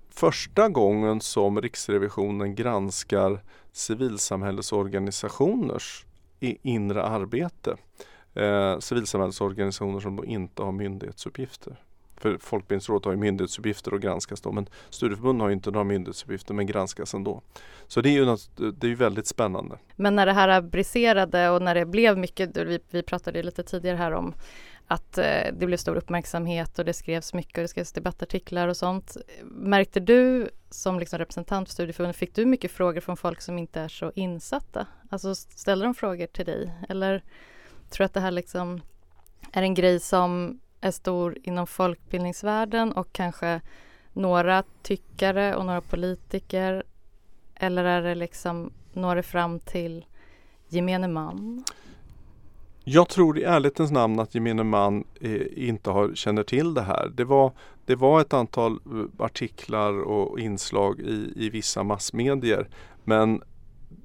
[0.10, 3.40] första gången som Riksrevisionen granskar
[3.72, 6.06] civilsamhällesorganisationers
[6.40, 7.76] inre arbete.
[8.34, 11.85] Eh, civilsamhällesorganisationer som då inte har myndighetsuppgifter.
[12.18, 16.54] För Folkbildningsrådet har ju myndighetsuppgifter och granskas då men studieförbunden har ju inte några myndighetsuppgifter
[16.54, 17.42] men granskas ändå.
[17.88, 19.78] Så det är ju, något, det är väldigt spännande.
[19.96, 23.98] Men när det här briserade och när det blev mycket, vi, vi pratade lite tidigare
[23.98, 24.34] här om
[24.88, 28.78] att eh, det blev stor uppmärksamhet och det skrevs mycket och det skrevs debattartiklar och
[28.78, 29.18] sånt.
[29.44, 33.82] Märkte du som liksom representant för studieförbundet, fick du mycket frågor från folk som inte
[33.82, 34.88] är så insatta?
[35.10, 36.72] Alltså ställde de frågor till dig?
[36.90, 37.24] Eller
[37.90, 38.82] tror du att det här liksom
[39.52, 43.62] är en grej som är stor inom folkbildningsvärlden och kanske
[44.14, 46.84] några tyckare och några politiker?
[47.56, 50.06] Eller är det liksom, når det fram till
[50.68, 51.64] gemene man?
[52.84, 57.12] Jag tror i ärlighetens namn att gemene man eh, inte har, känner till det här.
[57.14, 57.52] Det var,
[57.86, 62.68] det var ett antal eh, artiklar och inslag i, i vissa massmedier.
[63.04, 63.42] Men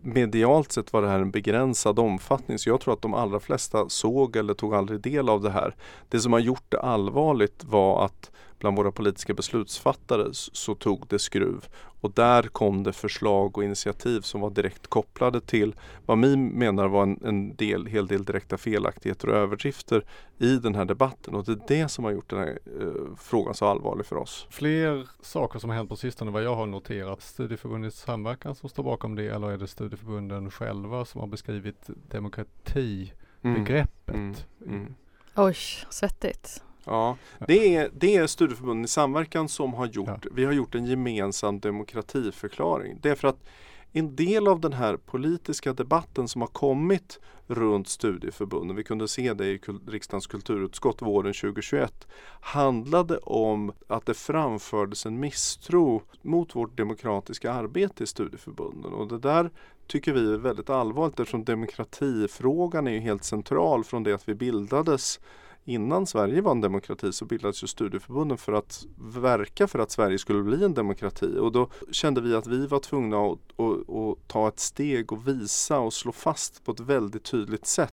[0.03, 3.89] medialt sett var det här en begränsad omfattning så jag tror att de allra flesta
[3.89, 5.75] såg eller tog aldrig del av det här.
[6.09, 11.19] Det som har gjort det allvarligt var att bland våra politiska beslutsfattare så tog det
[11.19, 11.69] skruv.
[12.01, 15.75] Och där kom det förslag och initiativ som var direkt kopplade till
[16.07, 20.05] vad vi menar var en, en del, hel del direkta felaktigheter och överdrifter
[20.39, 21.35] i den här debatten.
[21.35, 24.47] Och det är det som har gjort den här eh, frågan så allvarlig för oss.
[24.51, 27.23] Fler saker som har hänt på sistone vad jag har noterat.
[27.23, 34.15] Studieförbundets samverkan som står bakom det eller är det studieförbunden själva som har beskrivit demokratibegreppet?
[34.15, 34.35] Mm.
[34.67, 34.81] Mm.
[34.81, 34.95] Mm.
[35.37, 35.57] Oj,
[35.91, 36.63] svettigt.
[36.85, 37.17] Ja,
[37.47, 40.31] det är, det är studieförbunden i samverkan som har gjort, ja.
[40.33, 42.99] vi har gjort en gemensam demokratiförklaring.
[43.01, 43.45] Det är för att
[43.93, 49.35] en del av den här politiska debatten som har kommit runt studieförbunden, vi kunde se
[49.35, 52.07] det i riksdagens kulturutskott våren 2021,
[52.41, 58.93] handlade om att det framfördes en misstro mot vårt demokratiska arbete i studieförbunden.
[58.93, 59.51] Och det där
[59.87, 64.35] tycker vi är väldigt allvarligt eftersom demokratifrågan är ju helt central från det att vi
[64.35, 65.21] bildades
[65.71, 70.19] innan Sverige var en demokrati så bildades ju studieförbunden för att verka för att Sverige
[70.19, 71.37] skulle bli en demokrati.
[71.39, 75.29] Och då kände vi att vi var tvungna att, att, att ta ett steg och
[75.29, 77.91] visa och slå fast på ett väldigt tydligt sätt.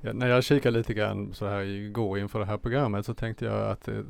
[0.00, 3.44] Ja, när jag kikade lite grann så här igår inför det här programmet så tänkte
[3.44, 4.04] jag att det,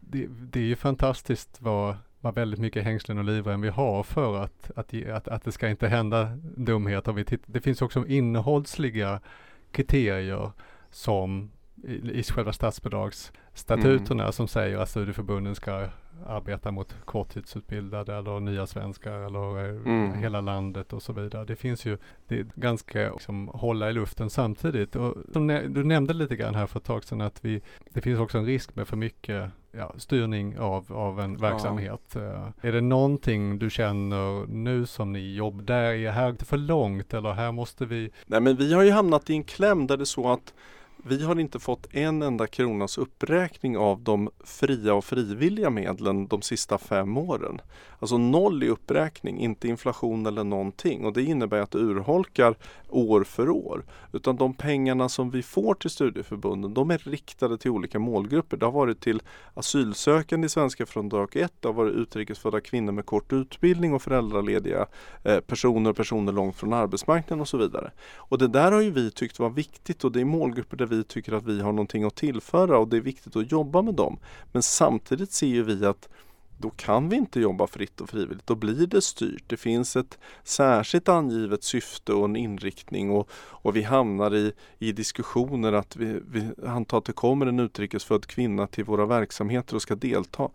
[0.00, 1.96] det, det är ju fantastiskt vad
[2.26, 5.68] vad väldigt mycket hängslen och livrem vi har för att, att, att, att det ska
[5.68, 7.24] inte hända dumheter.
[7.46, 9.20] det finns också innehållsliga
[9.70, 10.52] kriterier
[10.90, 11.50] som
[11.84, 14.32] i, i själva statsbidragsstatuterna mm.
[14.32, 15.88] som säger att studieförbunden ska
[16.26, 20.12] arbeta mot korttidsutbildade eller nya svenskar eller eh, mm.
[20.12, 21.44] hela landet och så vidare.
[21.44, 24.96] Det finns ju det är ganska liksom, hålla i luften samtidigt.
[24.96, 25.16] Och,
[25.68, 28.46] du nämnde lite grann här för ett tag sedan att vi, det finns också en
[28.46, 32.00] risk med för mycket ja, styrning av, av en verksamhet.
[32.14, 32.20] Ja.
[32.20, 37.14] Uh, är det någonting du känner nu som ni jobbar, där är här för långt
[37.14, 38.10] eller här måste vi?
[38.26, 40.54] Nej men vi har ju hamnat i en kläm där det är så att
[41.08, 46.42] vi har inte fått en enda kronas uppräkning av de fria och frivilliga medlen de
[46.42, 47.60] sista fem åren.
[47.98, 51.04] Alltså noll i uppräkning, inte inflation eller någonting.
[51.04, 52.54] Och det innebär att det urholkar
[52.88, 53.84] år för år.
[54.12, 58.56] Utan de pengarna som vi får till studieförbunden, de är riktade till olika målgrupper.
[58.56, 59.22] Det har varit till
[59.54, 61.52] asylsökande i svenska från dag ett.
[61.60, 64.86] Det har varit utrikesfödda kvinnor med kort utbildning och föräldralediga
[65.24, 67.90] eh, personer och personer långt från arbetsmarknaden och så vidare.
[68.16, 70.95] Och det där har ju vi tyckt var viktigt och det är målgrupper där vi
[71.04, 74.18] tycker att vi har någonting att tillföra och det är viktigt att jobba med dem.
[74.52, 76.08] Men samtidigt ser ju vi att
[76.58, 78.46] då kan vi inte jobba fritt och frivilligt.
[78.46, 79.44] Då blir det styrt.
[79.46, 84.92] Det finns ett särskilt angivet syfte och en inriktning och, och vi hamnar i, i
[84.92, 89.82] diskussioner att vi, vi antar att det kommer en utrikesfödd kvinna till våra verksamheter och
[89.82, 90.48] ska delta.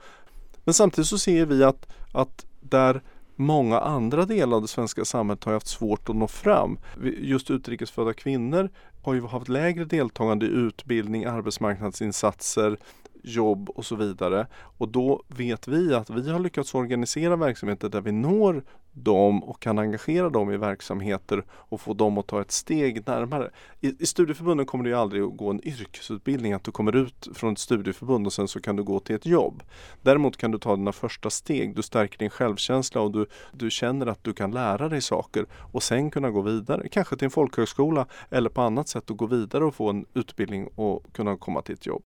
[0.64, 3.02] Men samtidigt så ser vi att, att där
[3.36, 6.80] många andra delar av det svenska samhället har haft svårt att nå fram.
[7.18, 8.70] Just utrikesfödda kvinnor
[9.04, 12.78] har ju haft lägre deltagande i utbildning, arbetsmarknadsinsatser,
[13.24, 14.48] jobb och så vidare.
[14.54, 19.60] Och då vet vi att vi har lyckats organisera verksamheter där vi når dem och
[19.60, 23.52] kan engagera dem i verksamheter och få dem att ta ett steg närmare.
[23.80, 27.28] I, i studieförbunden kommer det ju aldrig att gå en yrkesutbildning, att du kommer ut
[27.34, 29.64] från ett studieförbund och sen så kan du gå till ett jobb.
[30.02, 34.06] Däremot kan du ta dina första steg, du stärker din självkänsla och du, du känner
[34.06, 38.08] att du kan lära dig saker och sen kunna gå vidare, kanske till en folkhögskola
[38.30, 41.74] eller på annat sätt att gå vidare och få en utbildning och kunna komma till
[41.74, 42.04] ett jobb.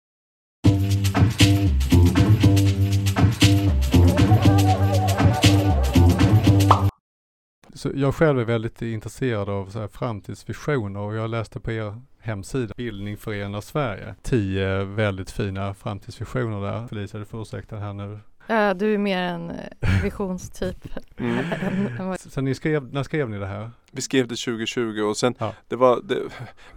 [7.75, 12.01] Så jag själv är väldigt intresserad av så här framtidsvisioner och jag läste på er
[12.19, 14.15] hemsida Bildning förenar Sverige.
[14.23, 16.87] Tio väldigt fina framtidsvisioner där.
[16.87, 18.21] Felicia, du får ursäkta här nu.
[18.47, 20.89] Ja, du är mer en eh, visionstyp.
[21.17, 22.17] mm.
[22.19, 23.71] Så ni skrev, när skrev ni det här?
[23.91, 25.55] Vi skrev det 2020 och sen Ja.
[25.69, 26.19] det, var, det,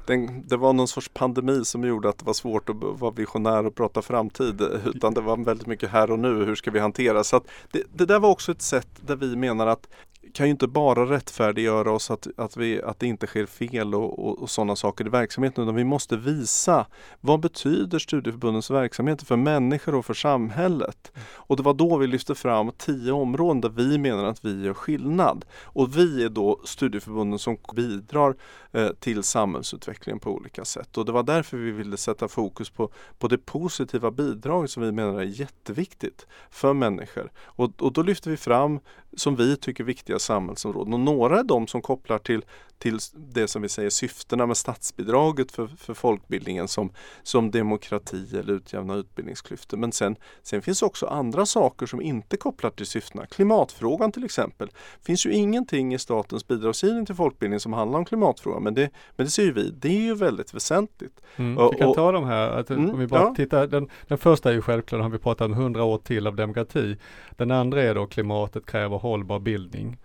[0.05, 3.65] den, det var någon sorts pandemi som gjorde att det var svårt att vara visionär
[3.65, 4.61] och prata framtid.
[4.85, 6.45] Utan det var väldigt mycket här och nu.
[6.45, 7.23] Hur ska vi hantera?
[7.23, 9.87] Så att det, det där var också ett sätt där vi menar att
[10.33, 14.27] kan ju inte bara rättfärdiggöra oss att, att, vi, att det inte sker fel och,
[14.27, 16.87] och, och sådana saker i verksamheten utan vi måste visa
[17.21, 21.11] vad betyder studieförbundens verksamhet för människor och för samhället.
[21.33, 24.73] Och det var då vi lyfte fram tio områden där vi menar att vi gör
[24.73, 25.45] skillnad.
[25.63, 28.35] Och vi är då studieförbunden som bidrar
[28.71, 30.97] eh, till samhällsutvecklingen på olika sätt.
[30.97, 34.91] Och det var därför vi ville sätta fokus på, på det positiva bidrag som vi
[34.91, 37.31] menar är jätteviktigt för människor.
[37.43, 38.79] Och, och då lyfter vi fram
[39.15, 40.93] som vi tycker viktiga samhällsområden.
[40.93, 42.45] Och några är de som kopplar till,
[42.77, 46.91] till det som vi säger syftena med statsbidraget för, för folkbildningen som,
[47.23, 49.77] som demokrati eller utjämna utbildningsklyftor.
[49.77, 53.25] Men sen, sen finns också andra saker som inte kopplar till syftena.
[53.25, 54.67] Klimatfrågan till exempel.
[54.67, 58.63] Det finns ju ingenting i statens bidragsgivning till folkbildning som handlar om klimatfrågan.
[58.63, 61.21] Men det, men det ser ju vi, det är ju väldigt väsentligt.
[61.35, 61.57] Mm.
[61.57, 63.35] Och- vi kan ta de här, att, Mm, om vi bara ja.
[63.35, 66.35] tittar, den, den första är ju självklart, har vi pratat om 100 år till av
[66.35, 66.97] demokrati.
[67.37, 69.97] Den andra är då klimatet kräver hållbar bildning.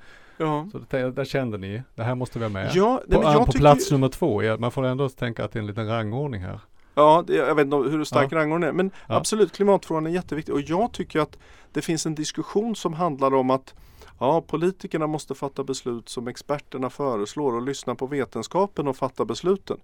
[0.42, 2.70] Ja, Så det, där kände ni, det här måste vi ha med.
[2.74, 5.58] ja nej, på men jag på plats nummer två, man får ändå tänka att det
[5.58, 6.60] är en liten rangordning här.
[6.94, 9.16] Ja, det, jag vet inte hur stark rangordningen är men Ja.
[9.16, 11.38] absolut klimatfrågan är jätteviktig och jag tycker att
[11.72, 13.74] det finns en diskussion som handlar om att
[14.22, 19.80] Ja, politikerna måste fatta beslut som experterna föreslår och lyssna på vetenskapen och fatta besluten.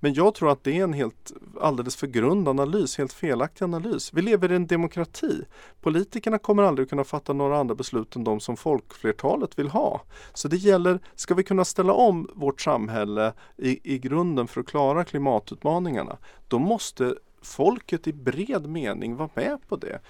[0.00, 4.12] Men jag tror att det är en helt alldeles för grund analys, helt felaktig analys.
[4.12, 5.44] Vi lever i en demokrati.
[5.80, 10.02] Politikerna kommer aldrig kunna fatta några andra beslut än de som folkflertalet vill ha.
[10.34, 14.66] Så det gäller, ska vi kunna ställa om vårt samhälle i, i grunden för att
[14.66, 16.16] klara klimatutmaningarna,
[16.48, 20.00] då måste folket i bred mening vara med på det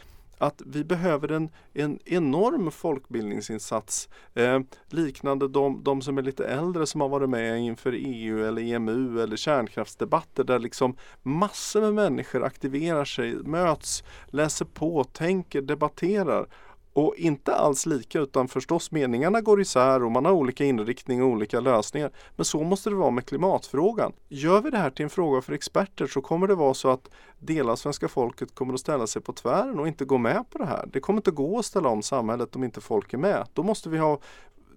[0.40, 6.86] att vi behöver en, en enorm folkbildningsinsats eh, liknande de, de som är lite äldre
[6.86, 12.44] som har varit med inför EU eller EMU eller kärnkraftsdebatter där liksom massor med människor
[12.44, 16.46] aktiverar sig, möts, läser på, tänker, debatterar
[16.92, 21.28] och inte alls lika utan förstås meningarna går isär och man har olika inriktning och
[21.28, 22.10] olika lösningar.
[22.36, 24.12] Men så måste det vara med klimatfrågan.
[24.28, 27.10] Gör vi det här till en fråga för experter så kommer det vara så att
[27.38, 30.58] delar av svenska folket kommer att ställa sig på tvären och inte gå med på
[30.58, 30.88] det här.
[30.92, 33.46] Det kommer inte gå att ställa om samhället om inte folk är med.
[33.52, 34.20] Då måste vi ha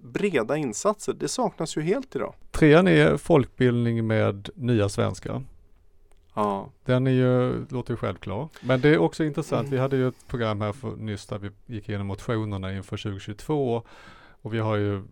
[0.02, 1.14] breda insatser.
[1.14, 2.34] Det saknas ju helt idag.
[2.52, 5.44] Trean är folkbildning med nya svenskar.
[6.34, 8.50] Ja, Den är ju, låter ju självklar.
[8.62, 9.72] Men det är också intressant, Mm.
[9.72, 13.84] vi hade ju ett program här för, nyss där vi gick igenom motionerna inför 2022
[14.42, 15.04] och vi har ju,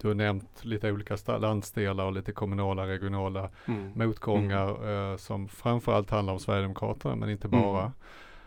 [0.00, 3.92] du har nämnt lite olika landsdelar och lite kommunala, regionala mm.
[3.94, 7.60] motgångar eh, som framförallt handlar om Sverigedemokraterna men inte Mm.
[7.62, 7.92] bara.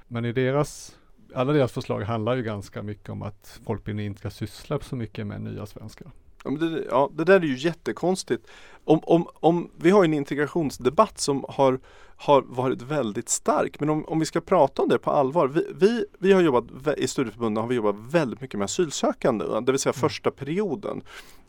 [0.08, 0.98] Men i deras,
[1.36, 5.28] alla deras förslag handlar ju ganska mycket om att folkbildning inte ska syssla så mycket
[5.28, 6.12] med nya svenskar.
[6.46, 8.48] Ja, det, ja, det där är ju jättekonstigt.
[8.84, 11.80] Om, om, om, vi har en integrationsdebatt som har,
[12.18, 13.80] har varit väldigt stark.
[13.80, 15.48] Men om, om vi ska prata om det på allvar.
[15.48, 19.46] Vi, vi, vi har jobbat, i studieförbunden har vi jobbat väldigt mycket med asylsökande.
[19.46, 20.10] Det vill säga Mm.
[20.10, 21.02] första perioden.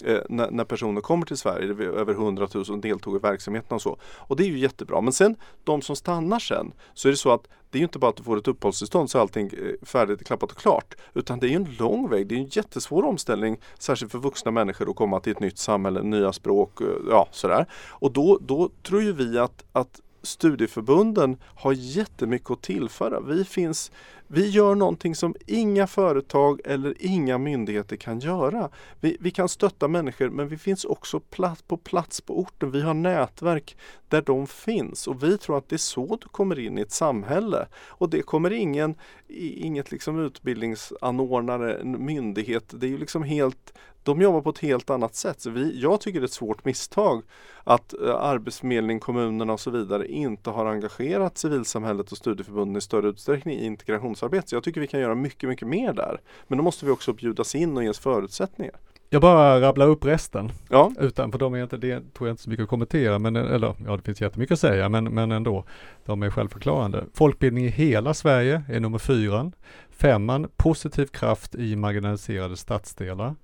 [0.04, 1.74] Eh, när, när personer kommer till Sverige.
[1.74, 3.96] Det över 100 000 deltog i verksamheten och så.
[4.02, 5.00] Och det är ju jättebra.
[5.00, 6.72] Men sen de som stannar sen.
[6.94, 9.10] Så är det så att det är ju inte bara att du får ett uppehållstillstånd
[9.10, 10.94] så är allting eh, färdigt, klappat och klart.
[11.14, 12.26] Utan det är ju en lång väg.
[12.26, 13.60] Det är en jättesvår omställning.
[13.78, 17.66] Särskilt för vuxna människor att komma till ett nytt samhälle, nya språk, eh, ja sådär.
[17.88, 23.20] Och då, då tror ju vi att, att studieförbunden har jättemycket att tillföra.
[23.20, 23.92] Vi, finns,
[24.28, 28.70] vi gör någonting som inga företag eller inga myndigheter kan göra.
[29.00, 32.70] Vi, vi kan stötta människor men vi finns också plats, på plats på orten.
[32.70, 33.76] Vi har nätverk
[34.08, 36.92] där de finns och vi tror att det är så du kommer in i ett
[36.92, 37.66] samhälle.
[37.88, 38.94] Och det kommer ingen,
[39.28, 42.74] inget liksom utbildningsanordnare, en myndighet.
[42.80, 43.72] Det är ju liksom helt
[44.06, 45.40] de jobbar på ett helt annat sätt.
[45.40, 47.22] Så vi, jag tycker det är ett svårt misstag
[47.64, 53.58] att eh, kommunerna och så vidare inte har engagerat civilsamhället och studieförbunden i större utsträckning
[53.58, 53.66] i
[54.16, 56.20] så jag tycker vi kan göra mycket, mycket mer där.
[56.48, 58.74] Men då måste vi också bjudas in och ges förutsättningar.
[59.10, 60.52] Jag bara rabblar upp resten.
[60.68, 63.36] Ja, Utan, för de är inte, det tror jag inte så mycket att kommentera, men
[63.36, 65.64] eller ja det finns jättemycket att säga, men, men ändå.
[66.04, 67.04] De är självförklarande.
[67.14, 69.52] Folkbildning i hela Sverige är nummer fyran.
[69.90, 73.34] Femman, positiv kraft i marginaliserade stadsdelar.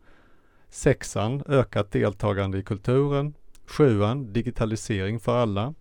[0.70, 3.34] Sexan, ökat deltagande i kulturen.
[3.66, 5.74] Sjuan, digitalisering för alla.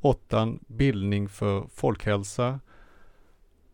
[0.00, 2.60] Åttan, bildning för folkhälsa.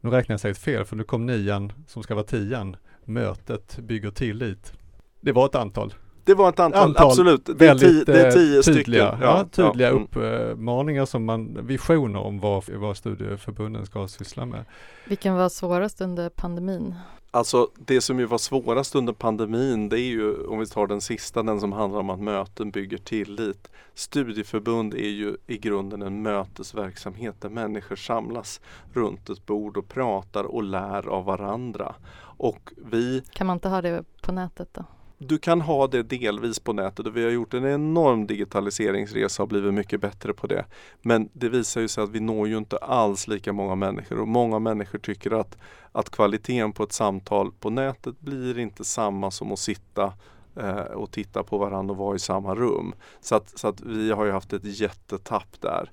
[0.00, 2.76] Nu räknar jag säkert fel, för nu kom nian som ska vara tian.
[3.04, 4.72] Mötet bygger tillit.
[5.20, 5.94] Det var ett antal.
[6.24, 7.46] Det var ett antal, Antal absolut.
[7.46, 8.84] Det är, väldigt tio, det är tio eh, stycken.
[8.84, 10.02] tydliga, ja, tydliga mm.
[10.02, 14.64] uppmaningar som man, visioner om vad, vad studieförbunden ska syssla med.
[15.04, 16.94] Vilken var svårast under pandemin?
[17.32, 21.00] Alltså det som ju var svårast under pandemin det är ju om vi tar den
[21.00, 23.70] sista, den som handlar om att möten bygger tillit.
[23.94, 28.60] Studieförbund är ju i grunden en mötesverksamhet där människor samlas
[28.92, 31.94] runt ett bord och pratar och lär av varandra.
[32.22, 34.84] Och vi Kan man inte ha det på nätet då?
[35.22, 39.48] Du kan ha det delvis på nätet och vi har gjort en enorm digitaliseringsresa och
[39.48, 40.64] blivit mycket bättre på det.
[41.02, 44.28] Men det visar ju sig att vi når ju inte alls lika många människor och
[44.28, 45.58] många människor tycker att,
[45.92, 50.12] att kvaliteten på ett samtal på nätet blir inte samma som att sitta
[50.56, 52.94] eh, och titta på varandra och vara i samma rum.
[53.20, 55.90] Så att, så att vi har ju haft ett jättetapp där.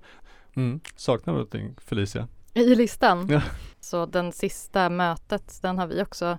[0.55, 0.80] Mm.
[0.95, 2.28] Saknar du någonting Felicia?
[2.53, 3.28] I listan?
[3.30, 3.41] Ja.
[3.80, 6.38] Så den sista mötet, den har vi också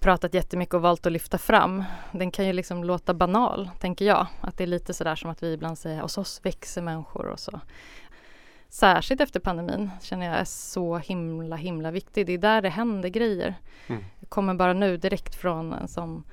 [0.00, 1.84] pratat jättemycket och valt att lyfta fram.
[2.12, 4.26] Den kan ju liksom låta banal, tänker jag.
[4.40, 7.40] Att det är lite sådär som att vi ibland säger hos oss växer människor och
[7.40, 7.60] så.
[8.68, 12.26] Särskilt efter pandemin känner jag är så himla himla viktig.
[12.26, 13.54] Det är där det händer grejer.
[13.86, 14.04] Mm.
[14.20, 16.24] Jag kommer bara nu direkt från en sån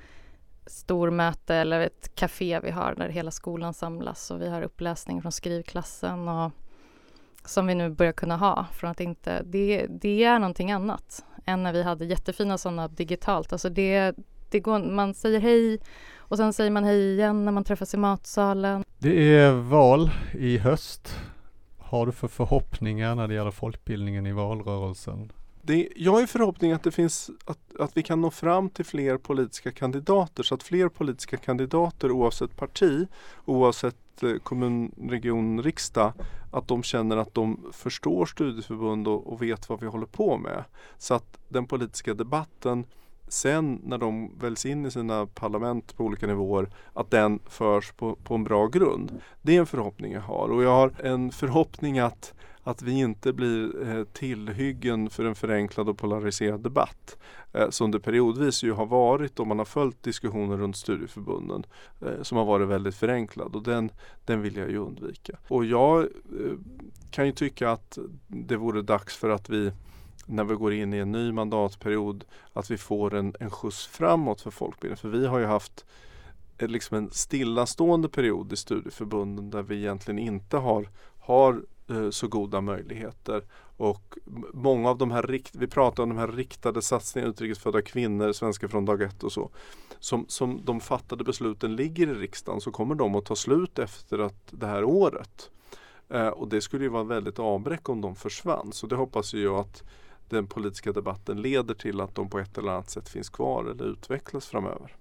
[0.66, 5.22] stor möte eller ett café vi har där hela skolan samlas och vi har uppläsning
[5.22, 6.52] från skrivklassen och
[7.44, 11.62] som vi nu börjar kunna ha från att inte, det, det är någonting annat än
[11.62, 13.52] när vi hade jättefina sådana digitalt.
[13.52, 14.14] Alltså det,
[14.50, 15.78] det går, man säger hej
[16.16, 18.84] och sen säger man hej igen när man träffas i matsalen.
[18.98, 21.18] Det är val i höst.
[21.78, 25.32] Har du för förhoppningar när det gäller folkbildningen i valrörelsen?
[25.66, 29.16] Det, jag har förhoppning att det finns att, att vi kan nå fram till fler
[29.18, 33.08] politiska kandidater så att fler politiska kandidater oavsett parti,
[33.44, 36.12] oavsett eh, kommun, region, riksdag,
[36.52, 40.64] att de känner att de förstår studieförbund och, och vet vad vi håller på med.
[40.98, 42.84] Så att den politiska debatten
[43.28, 48.14] sen när de väljs in i sina parlament på olika nivåer att den förs på,
[48.14, 49.20] på en bra grund.
[49.42, 52.34] Det är en förhoppning jag har och jag har en förhoppning att
[52.66, 57.16] att vi inte blir eh, tillhyggen för en förenklad och polariserad debatt.
[57.52, 61.66] Eh, som det periodvis ju har varit om man har följt diskussioner runt studieförbunden.
[62.00, 63.90] Eh, som har varit väldigt förenklad och den,
[64.24, 65.38] den vill jag ju undvika.
[65.48, 66.08] Och jag eh,
[67.10, 69.72] kan ju tycka att det vore dags för att vi
[70.26, 74.40] när vi går in i en ny mandatperiod att vi får en, en skjuts framåt
[74.40, 74.96] för folkbildningen.
[74.96, 75.84] För vi har ju haft
[76.58, 80.88] eh, liksom en stillastående period i studieförbunden där vi egentligen inte har,
[81.18, 83.44] har Eh, så goda möjligheter.
[83.76, 84.18] Och
[84.52, 88.68] många av de här, rikt- vi pratar om de här riktade satsningarna, utrikesfödda kvinnor, svenska
[88.68, 89.50] från dag ett och så.
[89.98, 94.18] Som, som de fattade besluten ligger i riksdagen så kommer de att ta slut efter
[94.18, 95.50] att det här året.
[96.08, 98.72] Eh, och det skulle ju vara väldigt avbräck om de försvann.
[98.72, 99.82] Så det hoppas ju jag att
[100.28, 103.84] den politiska debatten leder till att de på ett eller annat sätt finns kvar eller
[103.84, 104.96] utvecklas framöver.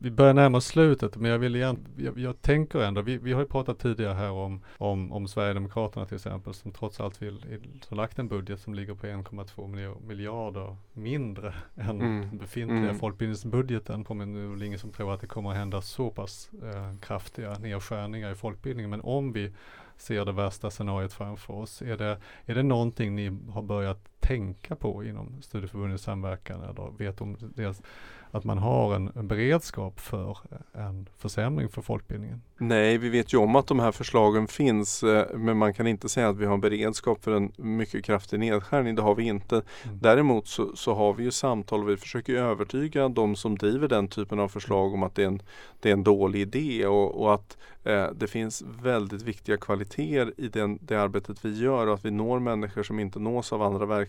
[0.00, 3.32] Vi börjar närma oss slutet men jag vill igen, jag, jag tänker ändå, vi, vi
[3.32, 7.60] har ju pratat tidigare här om, om, om Sverigedemokraterna till exempel som trots allt vill,
[7.88, 12.38] har lagt en budget som ligger på 1,2 miljo- miljarder mindre än Mm.
[12.38, 12.98] befintliga Mm.
[12.98, 14.04] folkbildningsbudgeten.
[14.04, 17.58] Kommer nu väl ingen som tror att det kommer att hända så pass eh, kraftiga
[17.58, 19.52] nedskärningar i folkbildningen men om vi
[19.96, 24.76] ser det värsta scenariot framför oss, är det, är det någonting ni har börjat tänka
[24.76, 27.82] på inom studieförbundets samverkan eller vet om dels
[28.30, 30.38] att man har en, en beredskap för
[30.72, 32.42] en försämring för folkbildningen?
[32.58, 36.08] Nej, vi vet ju om att de här förslagen finns eh, men man kan inte
[36.08, 38.94] säga att vi har en beredskap för en mycket kraftig nedskärning.
[38.94, 39.62] Det har vi inte.
[39.84, 39.98] Mm.
[40.02, 44.08] Däremot så, så har vi ju samtal och vi försöker övertyga de som driver den
[44.08, 45.42] typen av förslag om att det är en,
[45.80, 50.48] det är en dålig idé och, och att eh, det finns väldigt viktiga kvaliteter i
[50.48, 53.86] den, det arbetet vi gör och att vi når människor som inte nås av andra
[53.86, 54.05] verksamheter.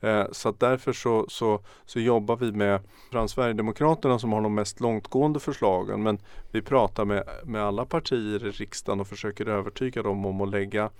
[0.00, 2.80] Eh, så att därför så, så, så jobbar vi med
[3.12, 6.18] fram Sverigedemokraterna som har de mest långtgående förslagen men
[6.50, 10.90] vi pratar med, med alla partier i riksdagen och försöker övertyga dem om att lägga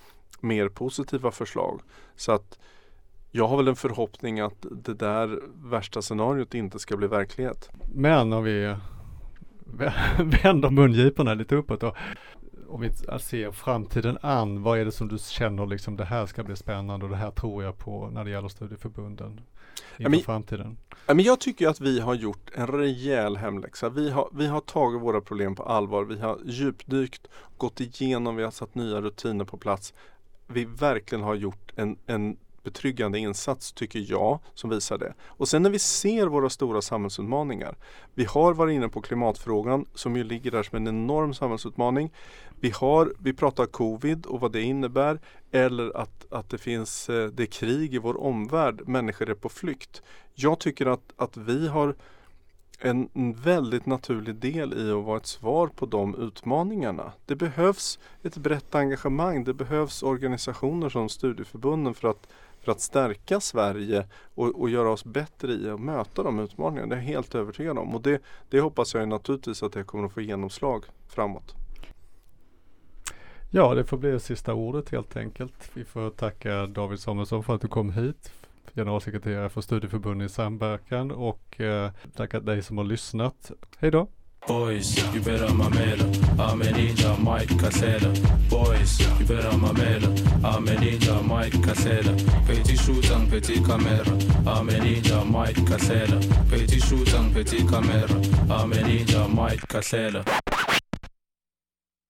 [0.41, 1.81] mer positiva förslag.
[2.17, 2.59] Så att
[3.31, 7.71] jag har väl en förhoppning att det där värsta scenariot inte ska bli verklighet.
[7.95, 8.75] Men om vi
[10.43, 11.95] vänder mungiporna lite uppåt då.
[12.69, 12.91] Om vi
[13.21, 17.07] ser framtiden an, vad är det som du känner liksom det här ska bli spännande
[17.07, 19.41] och det här tror jag på när det gäller studieförbunden
[19.97, 20.77] inför men- framtiden?
[21.07, 23.89] Men jag tycker att vi har gjort en rejäl hemläxa.
[23.89, 26.05] Vi har, vi har tagit våra problem på allvar.
[26.05, 29.95] Vi har djupdykt, gått igenom, vi har satt nya rutiner på plats.
[30.47, 32.37] Vi verkligen har gjort en, en
[32.67, 35.15] betryggande insats tycker jag som visar det.
[35.27, 37.77] Och sen när vi ser våra stora samhällsutmaningar.
[38.15, 42.13] Vi har varit inne på klimatfrågan som ju ligger där som en enorm samhällsutmaning.
[42.61, 47.29] Vi, har, vi pratar covid och vad det innebär eller att, att det finns eh,
[47.29, 50.03] det är krig i vår omvärld, människor är på flykt.
[50.35, 51.95] Jag tycker att, att vi har
[52.81, 57.13] en väldigt naturlig del i att vara ett svar på de utmaningarna.
[57.27, 59.45] Det behövs ett brett engagemang.
[59.45, 62.29] Det behövs organisationer som studieförbunden för att,
[62.67, 66.87] för att stärka Sverige och, och göra oss bättre i att möta de utmaningarna.
[66.87, 70.07] Det är jag helt övertygad om och det, det hoppas jag naturligtvis att det kommer
[70.07, 71.55] att få genomslag framåt.
[73.51, 75.71] Ja, det får bli det sista ordet helt enkelt.
[75.75, 78.33] Vi får tacka David Samuelsson för att du kom hit
[78.75, 83.53] generalsekreterare för Studieförbundet i samverkan och eh, tacka dig som har lyssnat.
[83.79, 84.09] Hej då!
[84.47, 86.07] Boys, you better mamela.
[86.39, 88.13] I'm a ninja Mike Casella.
[88.49, 90.07] Boys, you better mamela.
[90.45, 92.13] I'm a ninja Mike Casella.
[92.47, 94.07] Petit shootan, petit camera
[94.47, 96.21] I'm a ninja Mike Casella.
[96.49, 98.15] Petit shootan, petit camera
[98.49, 100.25] I'm a ninja Mike Casella